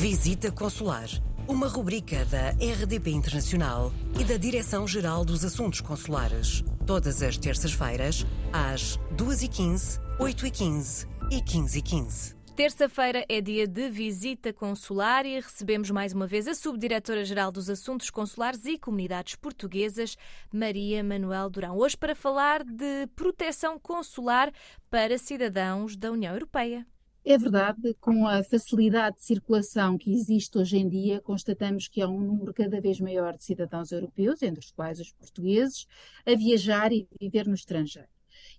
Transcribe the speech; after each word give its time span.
Visita 0.00 0.50
Consular, 0.50 1.10
uma 1.46 1.68
rubrica 1.68 2.24
da 2.24 2.52
RDP 2.52 3.10
Internacional 3.10 3.92
e 4.18 4.24
da 4.24 4.38
Direção-Geral 4.38 5.26
dos 5.26 5.44
Assuntos 5.44 5.82
Consulares. 5.82 6.64
Todas 6.86 7.22
as 7.22 7.36
terças-feiras, 7.36 8.24
às 8.50 8.96
2h15, 9.14 10.00
8h15 10.18 11.06
e 11.30 11.42
15h15. 11.42 12.34
Terça-feira 12.56 13.26
é 13.28 13.42
dia 13.42 13.66
de 13.66 13.90
visita 13.90 14.54
consular 14.54 15.26
e 15.26 15.34
recebemos 15.38 15.90
mais 15.90 16.14
uma 16.14 16.26
vez 16.26 16.48
a 16.48 16.54
Subdiretora-Geral 16.54 17.52
dos 17.52 17.68
Assuntos 17.68 18.08
Consulares 18.08 18.64
e 18.64 18.78
Comunidades 18.78 19.34
Portuguesas, 19.34 20.16
Maria 20.50 21.04
Manuel 21.04 21.50
Durão. 21.50 21.76
Hoje 21.76 21.98
para 21.98 22.14
falar 22.14 22.64
de 22.64 23.06
proteção 23.14 23.78
consular 23.78 24.50
para 24.88 25.18
cidadãos 25.18 25.94
da 25.94 26.10
União 26.10 26.32
Europeia. 26.32 26.86
É 27.22 27.36
verdade, 27.36 27.94
com 28.00 28.26
a 28.26 28.42
facilidade 28.42 29.16
de 29.16 29.24
circulação 29.24 29.98
que 29.98 30.10
existe 30.10 30.56
hoje 30.56 30.78
em 30.78 30.88
dia, 30.88 31.20
constatamos 31.20 31.86
que 31.86 32.00
há 32.00 32.08
um 32.08 32.20
número 32.20 32.54
cada 32.54 32.80
vez 32.80 32.98
maior 32.98 33.36
de 33.36 33.44
cidadãos 33.44 33.92
europeus, 33.92 34.42
entre 34.42 34.60
os 34.60 34.70
quais 34.70 34.98
os 34.98 35.12
portugueses, 35.12 35.86
a 36.24 36.34
viajar 36.34 36.92
e 36.92 37.06
viver 37.20 37.46
no 37.46 37.54
estrangeiro. 37.54 38.08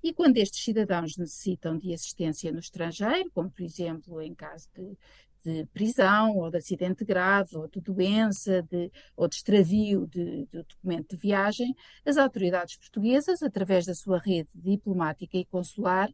E 0.04 0.14
quando 0.14 0.38
estes 0.38 0.64
cidadãos 0.64 1.18
necessitam 1.18 1.76
de 1.76 1.92
assistência 1.92 2.52
no 2.52 2.60
estrangeiro, 2.60 3.32
como 3.34 3.50
por 3.50 3.64
exemplo 3.64 4.22
em 4.22 4.34
caso 4.36 4.70
de, 4.76 4.96
de 5.44 5.66
prisão, 5.74 6.38
ou 6.38 6.52
de 6.52 6.58
acidente 6.58 7.04
grave, 7.04 7.58
ou 7.58 7.68
de 7.68 7.82
doença, 7.82 8.62
de, 8.64 8.92
ou 9.16 9.28
de 9.28 9.36
extravio 9.36 10.06
de, 10.06 10.46
de, 10.46 10.64
documento 10.64 11.16
de 11.16 11.18
viagem, 11.22 11.76
as 12.06 12.18
autoridades 12.18 12.78
portuguesas, 12.78 13.42
através 13.42 13.88
da 13.88 13.96
sua 13.96 14.20
rede 14.20 14.50
diplomática 14.54 15.36
e 15.36 15.46
consular, 15.46 16.12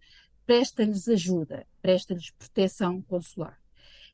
presta-lhes 0.47 1.09
ajuda, 1.09 1.67
presta-lhes 1.81 2.31
proteção 2.31 3.01
consular. 3.01 3.59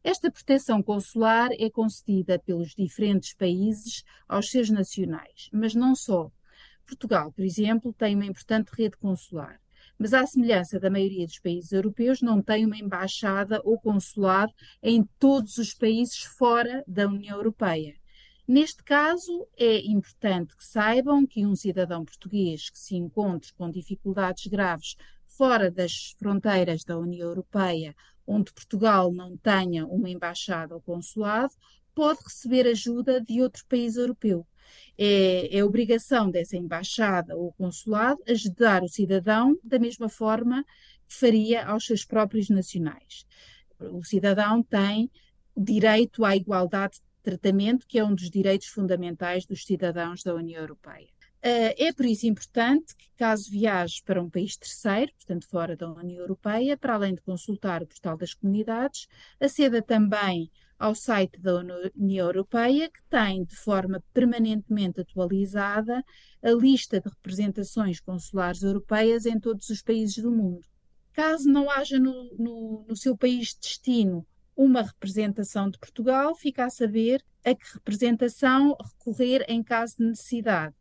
Esta 0.04 0.32
proteção 0.32 0.82
consular 0.82 1.52
é 1.54 1.70
concedida 1.70 2.40
pelos 2.40 2.74
diferentes 2.76 3.36
países 3.36 4.04
aos 4.28 4.50
seus 4.50 4.70
nacionais, 4.70 5.50
mas 5.54 5.76
não 5.76 5.96
só. 5.96 6.32
Portugal, 6.88 7.32
por 7.32 7.46
exemplo, 7.46 7.94
tem 7.94 8.16
uma 8.16 8.26
importante 8.26 8.72
rede 8.76 8.98
consular, 8.98 9.62
mas 9.98 10.12
à 10.14 10.26
semelhança 10.26 10.80
da 10.80 10.90
maioria 10.90 11.26
dos 11.26 11.40
países 11.40 11.72
europeus, 11.72 12.20
não 12.20 12.42
tem 12.42 12.66
uma 12.66 12.78
embaixada 12.78 13.62
ou 13.64 13.80
consulado 13.80 14.52
em 14.82 15.08
todos 15.20 15.58
os 15.60 15.74
países 15.74 16.24
fora 16.24 16.84
da 16.88 17.08
União 17.08 17.38
Europeia. 17.38 17.96
Neste 18.46 18.84
caso, 18.84 19.48
é 19.56 19.80
importante 19.86 20.58
que 20.58 20.66
saibam 20.66 21.26
que 21.26 21.46
um 21.46 21.56
cidadão 21.56 22.04
português 22.04 22.70
que 22.70 22.78
se 22.78 22.96
encontre 22.96 23.54
com 23.54 23.70
dificuldades 23.70 24.48
graves 24.48 24.98
fora 25.38 25.72
das 25.72 26.16
fronteiras 26.20 26.84
da 26.84 26.98
União 26.98 27.28
Europeia, 27.28 27.96
onde 28.26 28.54
Portugal 28.54 29.12
não 29.12 29.36
tenha 29.38 29.86
uma 29.86 30.10
embaixada 30.10 30.76
ou 30.76 30.82
consulado, 30.82 31.54
pode 31.94 32.20
receber 32.24 32.68
ajuda 32.68 33.22
de 33.22 33.42
outro 33.42 33.66
país 33.68 33.96
europeu. 33.96 34.46
É, 34.98 35.58
é 35.58 35.64
obrigação 35.64 36.30
dessa 36.30 36.56
embaixada 36.56 37.36
ou 37.36 37.52
consulado 37.54 38.22
ajudar 38.28 38.84
o 38.84 38.88
cidadão 38.88 39.58
da 39.64 39.80
mesma 39.80 40.08
forma 40.08 40.64
que 41.08 41.14
faria 41.14 41.66
aos 41.66 41.86
seus 41.86 42.06
próprios 42.06 42.50
nacionais. 42.50 43.26
O 43.80 44.04
cidadão 44.04 44.64
tem 44.64 45.12
direito 45.56 46.24
à 46.24 46.36
igualdade 46.36 46.96
de 46.96 47.02
tratamento, 47.22 47.86
que 47.88 48.00
é 48.00 48.04
um 48.04 48.16
dos 48.16 48.30
direitos 48.30 48.68
fundamentais 48.68 49.46
dos 49.46 49.66
cidadãos 49.66 50.24
da 50.24 50.34
União 50.34 50.62
Europeia. 50.62 51.10
Uh, 51.46 51.76
é 51.78 51.92
por 51.92 52.06
isso 52.06 52.26
importante 52.26 52.96
que, 52.96 53.10
caso 53.18 53.52
viaje 53.52 54.02
para 54.06 54.24
um 54.24 54.30
país 54.30 54.56
terceiro, 54.56 55.12
portanto 55.14 55.46
fora 55.50 55.76
da 55.76 55.92
União 55.92 56.22
Europeia, 56.22 56.78
para 56.78 56.94
além 56.94 57.14
de 57.14 57.22
consultar 57.22 57.84
o 57.84 57.86
portal 57.86 58.16
das 58.16 58.34
comunidades, 58.34 59.10
aceda 59.42 59.82
também 59.82 60.50
ao 60.80 60.96
site 60.96 61.38
da 61.42 61.56
União 61.96 62.28
Europeia, 62.28 62.90
que 62.90 63.04
tem 63.10 63.44
de 63.44 63.58
forma 63.58 64.02
permanentemente 64.14 65.02
atualizada 65.02 66.02
a 66.42 66.52
lista 66.52 67.02
de 67.02 67.10
representações 67.10 68.00
consulares 68.00 68.64
europeias 68.64 69.26
em 69.26 69.38
todos 69.38 69.70
os 69.70 69.82
países 69.82 70.24
do 70.24 70.32
mundo. 70.32 70.66
Caso 71.12 71.50
não 71.50 71.70
haja 71.70 72.00
no, 72.00 72.34
no, 72.38 72.86
no 72.88 72.96
seu 72.96 73.18
país 73.18 73.50
de 73.50 73.60
destino 73.60 74.26
uma 74.56 74.82
representação 74.82 75.70
de 75.70 75.78
Portugal, 75.78 76.36
fica 76.36 76.64
a 76.64 76.70
saber 76.70 77.22
a 77.44 77.54
que 77.54 77.74
representação 77.74 78.78
recorrer 78.80 79.44
em 79.50 79.62
caso 79.62 79.98
de 79.98 80.06
necessidade 80.06 80.74